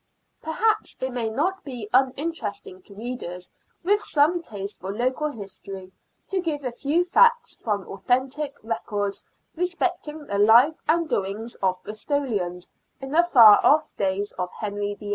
Perhaps 0.41 0.97
it 0.99 1.11
may 1.13 1.29
not 1.29 1.63
be 1.63 1.87
uninteresting 1.93 2.81
to 2.81 2.95
readers 2.95 3.51
with 3.83 4.01
some 4.01 4.41
taste 4.41 4.79
for 4.81 4.91
local 4.91 5.29
history 5.29 5.91
to 6.25 6.41
give 6.41 6.63
a 6.63 6.71
few 6.71 7.05
facts 7.05 7.53
from 7.53 7.87
authentic 7.87 8.55
records 8.63 9.23
respecting 9.55 10.25
the 10.25 10.39
life 10.39 10.81
and 10.89 11.07
doings 11.07 11.53
of 11.61 11.83
Bristolians 11.83 12.71
in 12.99 13.11
the 13.11 13.21
far 13.21 13.63
off 13.63 13.95
days 13.95 14.31
of 14.39 14.51
Henry 14.53 14.97
VHI. 14.99 15.09